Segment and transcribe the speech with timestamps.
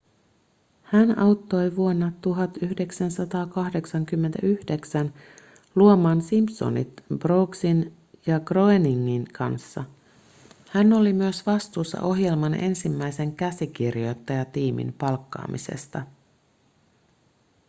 [0.83, 5.13] hän auttoi vuonna 1989
[5.75, 7.93] luomaan simpsonit brooksin
[8.25, 9.83] ja groeningin kanssa
[10.69, 16.01] hän oli myös vastuussa ohjelman ensimmäisen käsikirjoittajatiimin palkkaamisesta